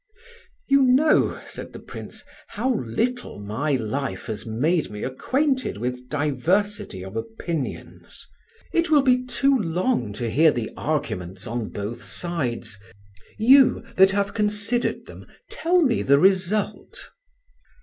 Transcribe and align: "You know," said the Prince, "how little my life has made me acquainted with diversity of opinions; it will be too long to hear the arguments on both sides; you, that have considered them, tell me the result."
"You 0.67 0.81
know," 0.81 1.39
said 1.47 1.73
the 1.73 1.79
Prince, 1.79 2.23
"how 2.47 2.73
little 2.73 3.39
my 3.39 3.73
life 3.75 4.25
has 4.25 4.47
made 4.47 4.89
me 4.89 5.03
acquainted 5.03 5.77
with 5.77 6.09
diversity 6.09 7.03
of 7.05 7.15
opinions; 7.15 8.27
it 8.73 8.89
will 8.89 9.03
be 9.03 9.23
too 9.23 9.55
long 9.55 10.11
to 10.13 10.27
hear 10.27 10.49
the 10.49 10.71
arguments 10.75 11.45
on 11.45 11.69
both 11.69 12.01
sides; 12.03 12.79
you, 13.37 13.83
that 13.95 14.09
have 14.09 14.33
considered 14.33 15.05
them, 15.05 15.27
tell 15.51 15.83
me 15.83 16.01
the 16.01 16.17
result." 16.17 17.11